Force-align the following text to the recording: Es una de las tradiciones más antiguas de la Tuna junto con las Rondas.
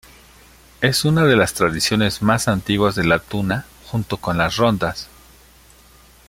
Es 0.81 1.05
una 1.05 1.25
de 1.25 1.35
las 1.35 1.53
tradiciones 1.53 2.23
más 2.23 2.47
antiguas 2.47 2.95
de 2.95 3.03
la 3.05 3.19
Tuna 3.19 3.65
junto 3.85 4.17
con 4.17 4.35
las 4.35 4.55
Rondas. 4.57 5.07